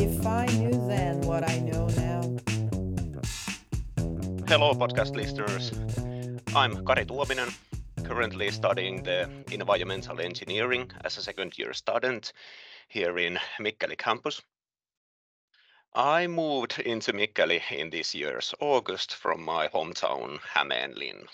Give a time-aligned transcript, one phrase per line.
[0.00, 2.20] If I knew then what I know now.
[4.46, 5.72] Hello, podcast listeners.
[6.54, 7.52] I'm Kari Tuominen,
[8.04, 12.32] currently studying the environmental engineering as a second year student
[12.86, 14.40] here in Mikkeli campus.
[15.92, 21.26] I moved into Mikkeli in this year's August from my hometown Hämeenlinna.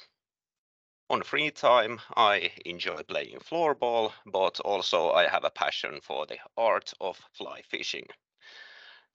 [1.10, 6.38] On free time, I enjoy playing floorball, but also I have a passion for the
[6.56, 8.06] art of fly fishing.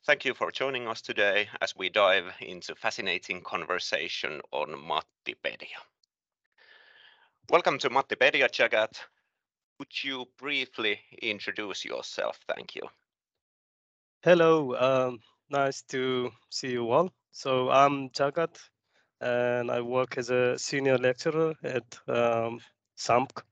[0.06, 5.78] Thank you for joining us today as we dive into fascinating conversation on Mattipedia.
[7.50, 8.98] Welcome to Mattipedia, Jagat.
[9.78, 12.40] Would you briefly introduce yourself?
[12.48, 12.84] Thank you.
[14.24, 17.12] Hello, um, nice to see you all.
[17.32, 18.58] So I'm Jagat,
[19.20, 22.62] and I work as a senior lecturer at um,
[22.98, 23.44] Xamk,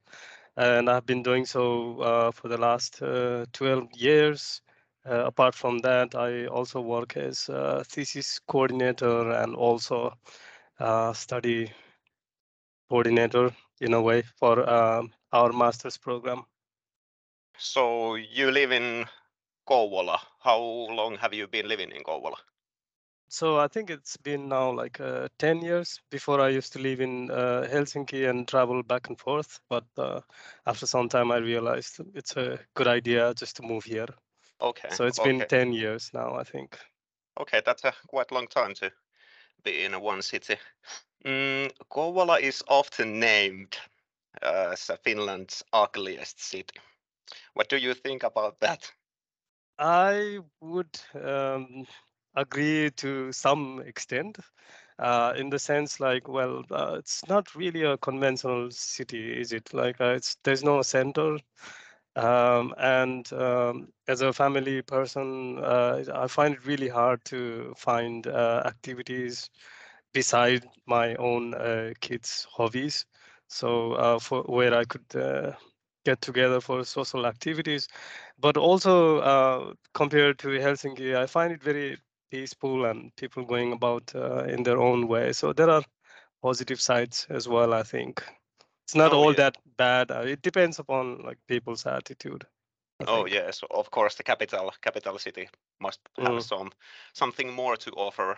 [0.55, 4.61] and I've been doing so uh, for the last uh, 12 years.
[5.07, 10.13] Uh, apart from that, I also work as a thesis coordinator and also
[11.13, 11.71] study
[12.89, 16.43] coordinator in a way for um, our master's program.
[17.57, 19.05] So you live in
[19.67, 20.19] Kouvola.
[20.39, 22.35] How long have you been living in Kouvola?
[23.29, 25.99] So I think it's been now like uh, 10 years.
[26.11, 29.59] Before I used to live in uh, Helsinki and travel back and forth.
[29.69, 30.21] But uh,
[30.65, 34.07] after some time, I realized it's a good idea just to move here.
[34.61, 34.89] Okay.
[34.89, 35.29] So it's okay.
[35.29, 36.77] been 10 years now, I think.
[37.39, 38.91] Okay, that's a quite long time to
[39.63, 40.55] be in a one city.
[41.25, 43.77] Mm, Kouvola is often named
[44.41, 46.79] as Finland's ugliest city.
[47.53, 48.91] What do you think about that?
[49.79, 51.85] I would um,
[52.35, 54.37] agree to some extent.
[54.99, 59.71] Uh, in the sense like well uh, it's not really a conventional city is it
[59.71, 61.37] like uh, it's there's no center
[62.17, 68.27] um, and um, as a family person, uh, I find it really hard to find
[68.27, 69.49] uh, activities
[70.13, 73.05] beside my own uh, kids' hobbies.
[73.47, 75.53] So uh, for where I could uh,
[76.05, 77.87] get together for social activities,
[78.39, 81.97] but also uh, compared to Helsinki, I find it very
[82.31, 84.13] peaceful and people going about
[84.49, 85.33] in their own way.
[85.33, 85.83] So there are
[86.41, 88.23] positive sides as well, I think
[88.87, 89.35] it's not Oh, all yeah.
[89.35, 90.11] that bad.
[90.11, 92.45] Uh, it depends upon like people's attitude.
[93.01, 93.27] I Oh think.
[93.27, 95.49] yes, of course the capital capital city
[95.79, 96.43] must have Mm.
[96.43, 96.71] some
[97.13, 98.37] something more to offer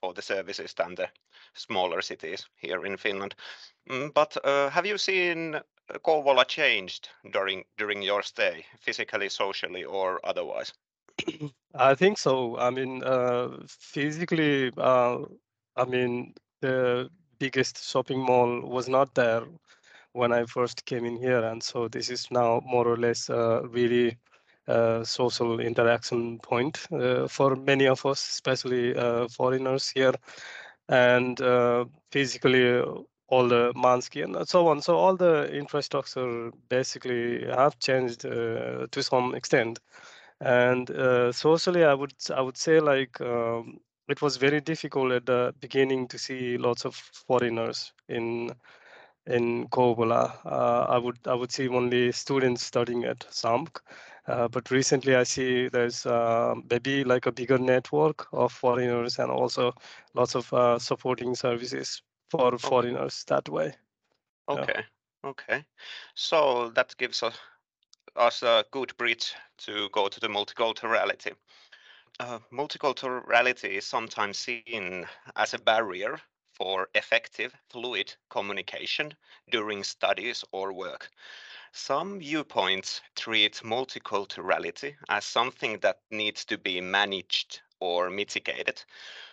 [0.00, 1.10] for the services than the
[1.54, 3.34] smaller cities here in Finland.
[3.90, 5.62] Mm, but uh, have you seen uh,
[6.04, 10.72] Kouvola changed during during your stay, physically, socially, or otherwise?
[11.74, 12.56] I think so.
[12.58, 15.18] I mean, uh, physically, uh,
[15.76, 19.44] I mean, the biggest shopping mall was not there
[20.12, 23.62] when I first came in here, and so this is now more or less a
[23.68, 24.18] really
[24.68, 30.14] uh, social interaction point uh, for many of us, especially uh, foreigners here,
[30.88, 32.66] and uh, physically.
[32.78, 32.84] uh,
[33.32, 34.80] All the Mansky and so on.
[34.82, 35.32] So all the
[35.62, 39.78] infrastructure basically have changed uh, to some extent
[40.40, 40.88] and
[41.34, 43.78] socially i would i would say like um,
[44.08, 46.94] it was very difficult at the beginning to see lots of
[47.28, 48.50] foreigners in
[49.26, 50.34] in Kouvola.
[50.44, 53.80] Uh, I would I would see only students studying at Xamk,
[54.26, 59.30] uh, but recently I see there's uh, maybe like a bigger network of foreigners and
[59.30, 59.72] also
[60.14, 63.72] lots of uh, supporting services for foreigners that way.
[64.48, 64.54] Yeah.
[64.54, 64.84] Okay,
[65.24, 65.64] okay.
[66.14, 67.38] So that gives us
[68.16, 71.34] us a good bridge to go to the multiculturality.
[72.18, 76.20] Uh, multiculturality is sometimes seen as a barrier
[76.60, 79.14] for effective, fluid communication
[79.48, 81.08] during studies or work.
[81.72, 88.84] Some viewpoints treat multiculturality as something that needs to be managed or mitigated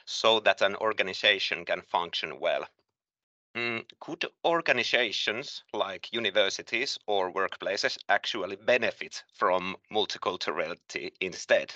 [0.06, 2.66] so that an organization can function well.
[3.58, 11.76] Mm, could organizations like universities or workplaces actually benefit from multiculturality instead?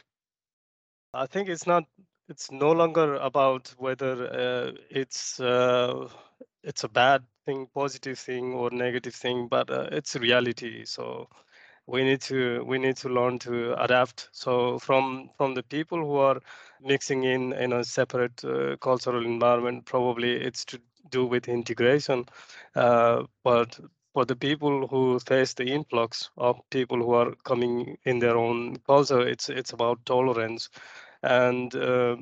[1.13, 1.83] I think it's not.
[2.31, 6.07] It's no longer about whether uh, it's uh,
[6.63, 10.85] it's a bad thing, positive thing, or negative thing, but uh, it's reality.
[10.85, 11.29] So
[11.87, 14.29] we need to we need to learn to adapt.
[14.31, 16.39] So from from the people who are
[16.81, 20.79] mixing in in a separate uh, cultural environment, probably it's to
[21.09, 22.25] do with integration.
[22.75, 23.79] Uh, but
[24.13, 28.77] for the people who face the influx of people who are coming in their own
[28.87, 30.69] culture, it's it's about tolerance
[31.23, 32.17] and uh,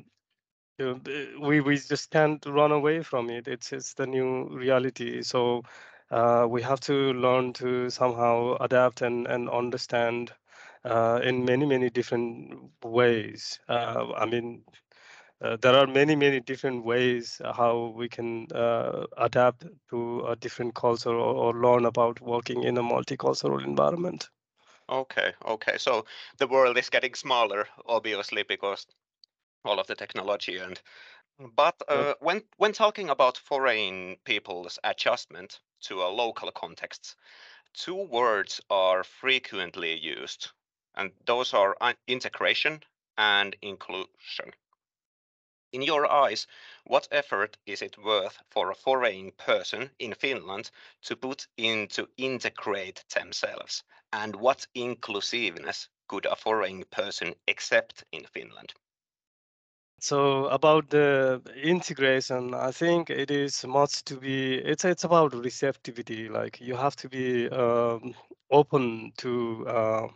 [1.39, 3.47] we we just can't run away from it.
[3.47, 5.21] It's it's the new reality.
[5.23, 5.63] So
[6.11, 10.31] uh, we have to learn to somehow adapt and and understand
[10.85, 13.59] uh, in many many different ways.
[13.67, 14.63] Uh, I mean,
[15.41, 20.75] uh, there are many many different ways how we can uh, adapt to a different
[20.75, 24.29] culture or, or, learn about working in a multicultural environment.
[24.89, 25.77] Okay, okay.
[25.77, 26.05] So
[26.37, 28.85] the world is getting smaller, obviously, because
[29.65, 30.81] all of the technology and
[31.55, 37.15] but uh, when when talking about foreign people's adjustment to a local context,
[37.73, 40.51] two words are frequently used,
[40.95, 41.77] and those are
[42.07, 42.83] integration
[43.17, 44.53] and inclusion.
[45.71, 46.47] In your eyes,
[46.85, 50.71] what effort is it worth for a foreign person in Finland
[51.03, 53.83] to put in to integrate themselves?
[54.11, 58.73] And what inclusiveness could a foreign person accept in Finland?
[60.01, 64.55] So about the integration, I think it is much to be.
[64.55, 66.29] It's it's about receptivity.
[66.29, 68.15] Like you have to be um,
[68.49, 70.07] open to uh,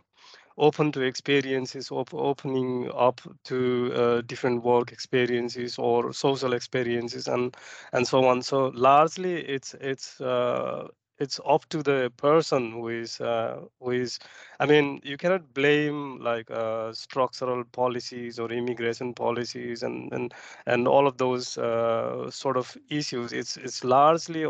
[0.56, 7.56] open to experiences, op- opening up to uh, different work experiences or social experiences, and
[7.92, 8.42] and so on.
[8.42, 14.18] So largely, it's it's uh, it's up to the person who is uh, who is
[14.60, 20.34] i mean you cannot blame like uh, structural policies or immigration policies and and
[20.66, 24.44] and all of those uh, sort of issues it's it's largely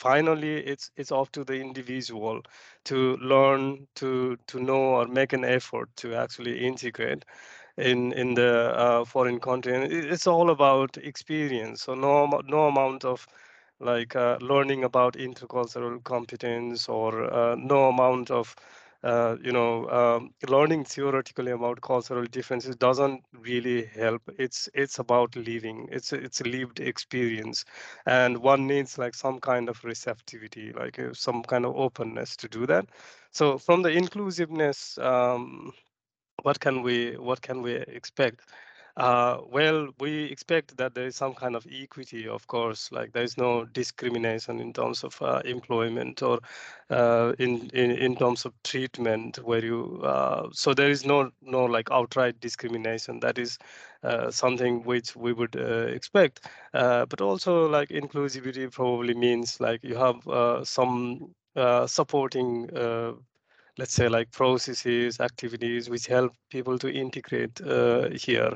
[0.00, 2.42] finally it's it's up to the individual
[2.84, 7.24] to learn to to know or make an effort to actually integrate
[7.76, 8.52] in in the
[8.84, 9.74] uh, foreign country.
[9.74, 11.82] And it's all about experience.
[11.82, 13.26] So no no amount of
[13.80, 18.54] like uh, learning about intercultural competence or uh, no amount of
[19.02, 24.22] uh, you know um, learning theoretically about cultural differences doesn't really help.
[24.38, 25.88] It's it's about living.
[25.90, 27.64] It's it's a lived experience.
[28.06, 32.48] And one needs like some kind of receptivity like uh, some kind of openness to
[32.48, 32.86] do that.
[33.32, 35.72] So from the inclusiveness um,
[36.42, 38.40] what can we what can we expect
[38.96, 43.22] uh, well, we expect that there is some kind of equity, of course, like there
[43.22, 46.40] is no discrimination in terms of uh, employment or
[46.90, 51.64] uh, in, in in terms of treatment where you uh, so there is no no
[51.64, 53.20] like outright discrimination.
[53.20, 53.58] That is
[54.02, 56.46] uh, something which we would uh, expect.
[56.72, 61.34] but also like inclusivity probably means like you have some
[61.86, 62.68] supporting
[63.78, 68.52] let's say like processes activities which help people to integrate uh, here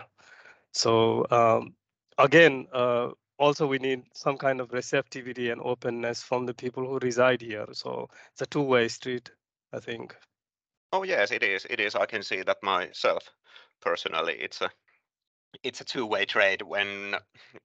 [0.75, 1.75] so um,
[2.19, 6.99] again, uh, also we need some kind of receptivity and openness from the people who
[6.99, 7.67] reside here.
[7.73, 9.31] So it's a two-way street,
[9.73, 10.17] I think.
[10.93, 11.67] Oh yes, it is.
[11.71, 11.95] It is.
[11.95, 13.29] I can see that myself
[13.81, 14.35] personally.
[14.35, 14.71] It's a
[15.63, 17.15] it's a two-way trade when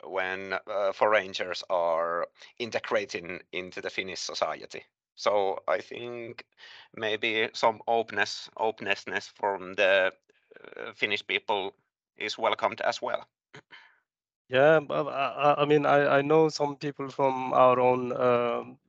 [0.03, 2.27] when uh, foreigners are
[2.59, 4.83] integrating into the Finnish society.
[5.15, 6.45] So I think
[6.95, 10.11] maybe some openness openness from the
[10.77, 11.73] uh, Finnish people
[12.19, 13.27] is welcomed as well.
[14.49, 18.79] Yeah, I, I mean, I, I know some people from our own um,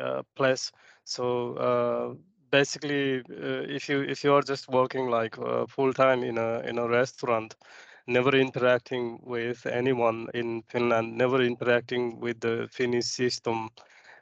[0.00, 0.72] uh, place.
[1.04, 2.14] So uh,
[2.50, 6.60] basically, uh, if you if you are just working like uh, full time in a
[6.60, 7.54] in a restaurant,
[8.06, 13.68] never interacting with anyone in Finland, never interacting with the Finnish system,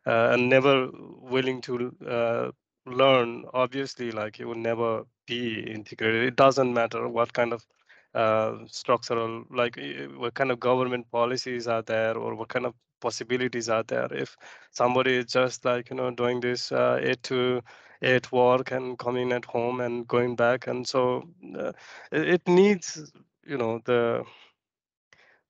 [0.07, 0.89] uh, and never
[1.21, 2.51] willing to uh,
[2.87, 6.25] learn, obviously, like it will never be integrated.
[6.25, 7.67] It doesn't matter what kind of
[8.15, 9.79] uh, structural, like
[10.17, 14.13] what kind of government policies are there or what kind of possibilities are there.
[14.13, 14.37] If
[14.71, 17.63] somebody is just like, you know, doing this uh, eight to
[18.03, 20.67] eight work and coming at home and going back.
[20.67, 21.73] And so uh,
[22.13, 23.13] it, it needs,
[23.47, 24.25] you know, the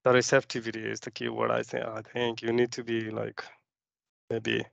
[0.05, 1.51] the receptivity is the key word.
[1.51, 3.43] I think I think you need to be like
[4.31, 4.65] maybe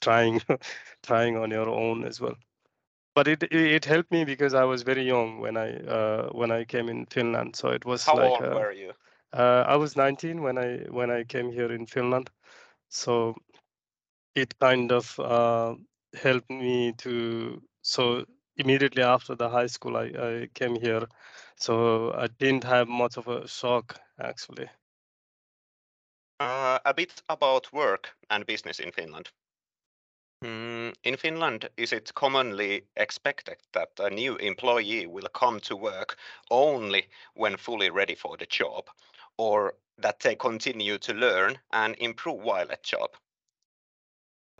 [0.00, 0.40] trying
[1.02, 2.36] trying on your own as well
[3.16, 6.64] but it it helped me because I was very young when I uh, when I
[6.64, 7.56] came in Finland.
[7.56, 8.92] So it was how like, old uh, were you?
[9.32, 12.30] Uh, I was 19 when I when I came here in Finland.
[12.88, 13.34] So
[14.34, 15.74] it kind of uh,
[16.22, 18.24] helped me to so
[18.56, 21.08] immediately after the high school I, I came here.
[21.56, 24.68] So I didn't have much of a shock actually.
[26.38, 29.30] Uh, a bit about work and business in Finland.
[30.42, 36.16] Mm, in Finland, is it commonly expected that a new employee will come to work
[36.50, 38.88] only when fully ready for the job,
[39.36, 43.16] or that they continue to learn and improve while at job?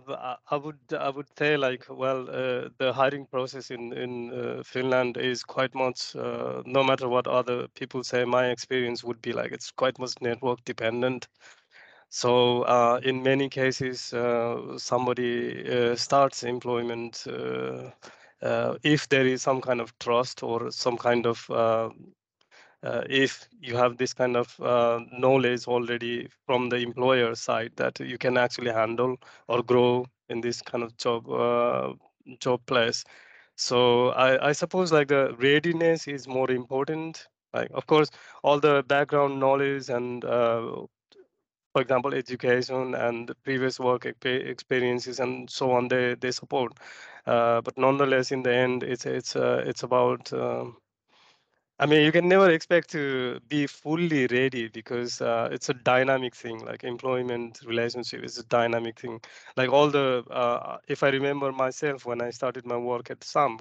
[0.09, 5.17] I would I would say like well uh, the hiring process in in uh, Finland
[5.17, 9.53] is quite much uh, no matter what other people say my experience would be like
[9.53, 11.29] it's quite much network dependent
[12.17, 17.91] so uh, in many cases, uh, somebody uh, starts employment uh,
[18.41, 21.91] uh, if there is some kind of trust or some kind of uh,
[23.11, 24.59] if you have this kind of
[25.13, 29.19] knowledge already from the employer side that you can actually handle
[29.49, 31.27] or grow in this kind of job
[32.41, 33.05] job place.
[33.57, 37.29] So I, I suppose like the readiness is more important.
[37.53, 38.09] Like of course
[38.43, 40.87] all the background knowledge and uh,
[41.77, 46.73] for example education and previous work experiences and so on they they support
[47.27, 50.77] uh, but nonetheless in the end it's it's uh, it's about um,
[51.79, 56.35] I mean, you can never expect to be fully ready because uh, it's a dynamic
[56.35, 56.65] thing.
[56.65, 59.21] Like employment relationship is a dynamic thing.
[59.57, 63.61] Like all the, uh, if I remember myself when I started my work at Xamk,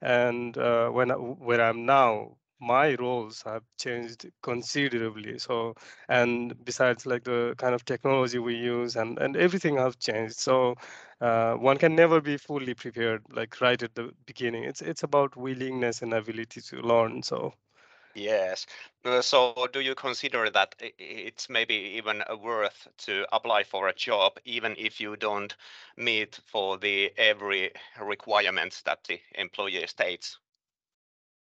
[0.00, 5.38] and uh, when where I'm now, my roles have changed considerably.
[5.38, 5.74] So,
[6.08, 10.36] and besides like the kind of technology we use and and everything have changed.
[10.36, 10.74] So,
[11.20, 15.36] uh, one can never be fully prepared like right at the beginning it's it's about
[15.36, 17.52] willingness and ability to learn so
[18.14, 18.66] yes
[19.04, 24.38] uh, so do you consider that it's maybe even worth to apply for a job
[24.44, 25.56] even if you don't
[25.96, 27.70] meet for the every
[28.00, 30.38] requirements that the employer states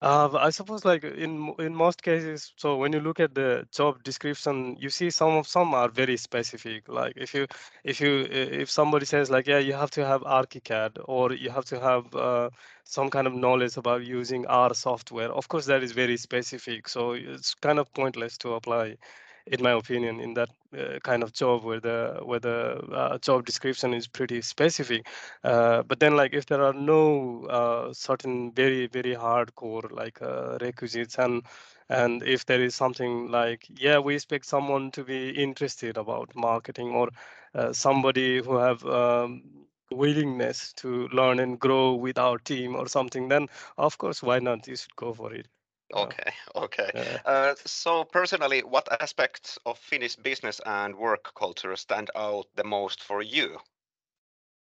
[0.02, 4.02] uh, I suppose like in in most cases, so when you look at the job
[4.04, 6.88] description, you see some of some are very specific.
[6.88, 7.46] Like if you
[7.84, 11.66] if you if somebody says like yeah you have to have ArchiCAD or you have
[11.66, 12.50] to have uh,
[12.84, 15.30] some kind of knowledge about using R software.
[15.32, 16.88] Of course, that is very specific.
[16.88, 18.96] So it's kind of pointless to apply
[19.46, 23.44] in my opinion, in that uh, kind of job where the where the uh, job
[23.44, 25.06] description is pretty specific.
[25.44, 30.58] Uh, but then, like, if there are no uh, certain very very hardcore like uh,
[30.60, 31.42] requisites, and
[31.88, 36.88] and if there is something like, yeah, we expect someone to be interested about marketing
[36.90, 37.08] or
[37.54, 39.42] uh, somebody who have um,
[39.90, 44.66] willingness to learn and grow with our team or something, then of course, why not?
[44.66, 45.46] You should go for it.
[45.92, 46.92] Okay, okay.
[46.94, 47.18] Yeah.
[47.24, 53.02] Uh, so personally, what aspects of Finnish business and work culture stand out the most
[53.02, 53.58] for you?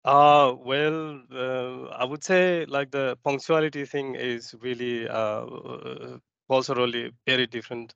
[0.05, 5.45] Uh, well, uh, I would say like the punctuality thing is really uh,
[6.49, 7.95] culturally very different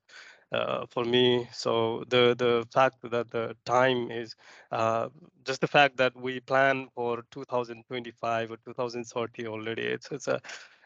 [0.51, 1.47] uh, for me.
[1.51, 4.35] So the the fact that the time is
[4.71, 5.09] uh,
[5.45, 9.83] just the fact that we plan for 2025 or 2030 already.
[9.83, 10.39] It's it's a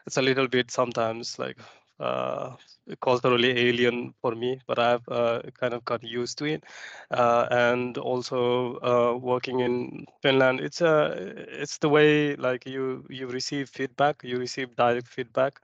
[0.06, 1.58] it's a little bit sometimes like
[2.00, 2.56] uh,
[3.00, 6.64] culturally alien for me, but I've uh, kind of got used to it.
[7.10, 11.14] Uh, and also uh, working in Finland, it's a uh,
[11.62, 15.60] it's the way like you you receive feedback, you receive direct feedback,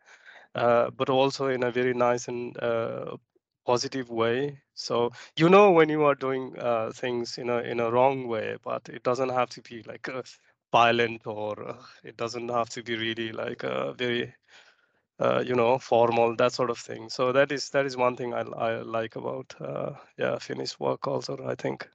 [0.54, 2.56] uh, but also in a very nice and
[3.66, 4.60] positive way.
[4.74, 6.54] So you know when you are doing
[6.94, 10.08] things in a in a wrong way, but it doesn't have to be like
[10.72, 14.34] violent or it doesn't have to be really like a very
[15.20, 17.08] uh, you know, formal, that sort of thing.
[17.08, 21.06] So that is that is one thing I, I like about uh, yeah Finnish work
[21.08, 21.38] also.
[21.46, 21.88] I think,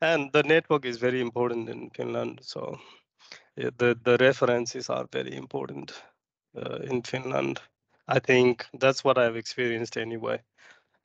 [0.00, 2.40] and the network is very important in Finland.
[2.42, 2.78] So
[3.56, 5.92] yeah, the the references are very important
[6.56, 7.60] uh, in Finland.
[8.08, 10.40] I think that's what I've experienced anyway.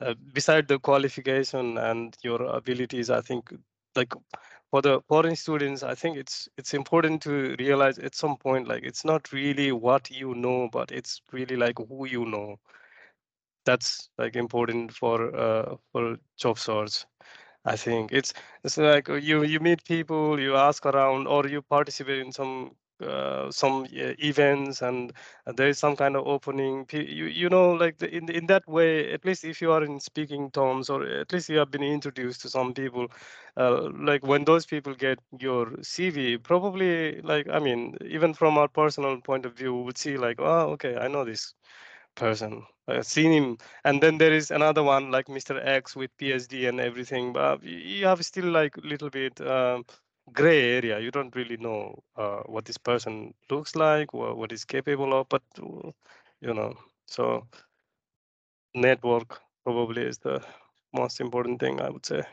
[0.01, 3.53] Uh, beside the qualification and your abilities, I think
[3.95, 4.13] like
[4.71, 8.83] for the foreign students, I think it's it's important to realize at some point like
[8.83, 12.59] it's not really what you know, but it's really like who you know.
[13.65, 17.05] That's like important for uh, for job search.
[17.65, 18.33] I think it's
[18.63, 23.51] it's like you you meet people, you ask around, or you participate in some uh,
[23.51, 25.13] some uh, events and
[25.47, 26.85] uh, there is some kind of opening.
[26.91, 29.99] You you know like the, in in that way at least if you are in
[29.99, 33.07] speaking terms or at least you have been introduced to some people
[33.57, 38.67] uh, like when those people get your cv probably like i mean even from our
[38.67, 41.53] personal point of view we would see like oh okay i know this
[42.15, 42.63] person.
[42.87, 43.57] I've seen him.
[43.83, 48.05] And then there is another one like mr x with phd and everything but you
[48.05, 49.85] have still like a little bit um,
[50.33, 50.99] gray area.
[50.99, 55.29] You don't really know uh, what this person looks like, or what is capable of,
[55.29, 55.43] but
[56.41, 56.75] you know,
[57.07, 57.47] so
[58.73, 60.43] network probably is the
[60.93, 62.23] most important thing I would say.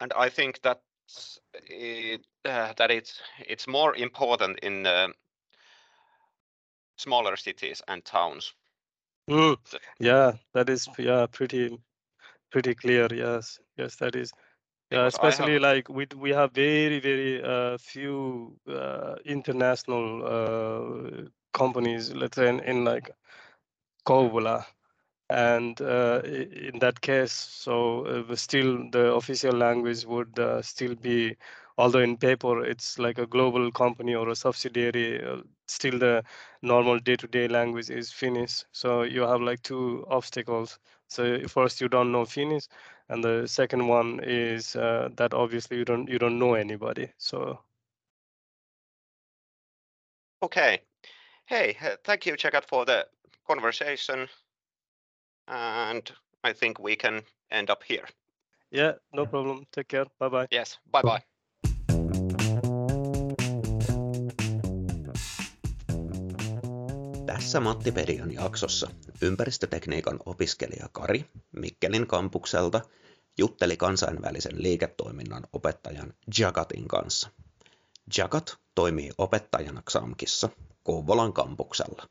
[0.00, 0.80] And I think that
[1.68, 5.08] it, uh, that it's it's more important in uh,
[6.96, 8.54] smaller cities and towns.
[9.28, 9.56] Mm,
[10.00, 11.78] yeah, that is yeah pretty
[12.50, 13.08] pretty clear.
[13.12, 14.32] Yes, yes, that is.
[14.90, 15.62] Yeah, especially have...
[15.62, 22.12] like we we have very very uh, few uh, international uh, companies.
[22.14, 23.10] Let's say in, in like
[24.06, 24.64] Kouvola,
[25.30, 31.36] and uh, in that case, so uh, still the official language would uh, still be
[31.78, 36.22] although in paper it's like a global company or a subsidiary uh, still the
[36.62, 38.64] normal day-to-day language is finnish.
[38.72, 40.78] So you have like two obstacles.
[41.08, 42.66] So first you don't know finnish
[43.08, 47.60] and the second one is uh, that obviously you don't you don't know anybody so.
[50.42, 50.82] Okay.
[51.46, 53.06] Hey thank you Jagat for the
[53.46, 54.28] conversation.
[55.48, 56.12] And
[56.44, 58.04] i think we can end up here.
[58.70, 59.66] Yeah no problem.
[59.72, 60.06] Take care.
[60.18, 61.24] Bye bye yes bye bye
[67.28, 68.90] Tässä Mattipedian jaksossa
[69.22, 71.24] ympäristötekniikan opiskelija Kari
[71.56, 72.80] Mikkelin kampukselta
[73.38, 77.30] jutteli kansainvälisen liiketoiminnan opettajan Jagatin kanssa.
[78.18, 80.48] Jagat toimii opettajana XAMKissa
[80.82, 82.08] Kouvolan kampuksella.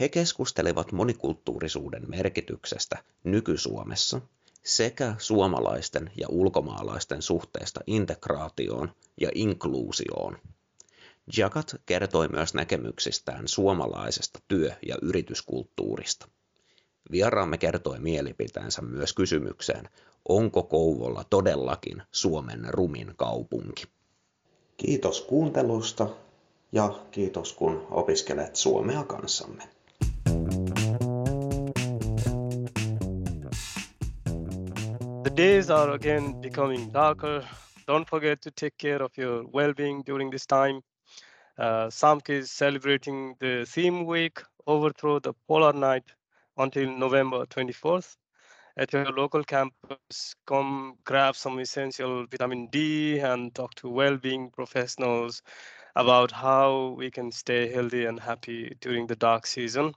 [0.00, 4.20] He keskustelivat monikulttuurisuuden merkityksestä nyky-Suomessa
[4.64, 10.38] sekä suomalaisten ja ulkomaalaisten suhteesta integraatioon ja inkluusioon.
[11.36, 16.28] Jagat kertoi myös näkemyksistään suomalaisesta työ- ja yrityskulttuurista.
[17.10, 19.88] Vieraamme kertoi mielipiteensä myös kysymykseen,
[20.28, 23.84] onko Kouvolla todellakin Suomen rumin kaupunki.
[24.76, 26.08] Kiitos kuuntelusta
[26.72, 29.62] ja kiitos kun opiskelet suomea kanssamme.
[35.22, 37.42] The days are again becoming darker.
[37.90, 40.82] Don't forget to take care of your well-being during this time.
[41.58, 41.90] Uh,
[42.28, 46.04] is celebrating the theme week, Overthrow the Polar Night,
[46.56, 48.16] until November 24th.
[48.76, 55.42] At your local campus, come grab some essential vitamin D and talk to well-being professionals
[55.96, 59.94] about how we can stay healthy and happy during the dark season.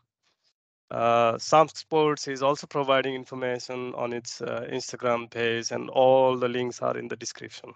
[0.89, 6.49] Uh, Xamk Sports is also providing information on its uh, Instagram page and all the
[6.49, 7.73] links are in the description.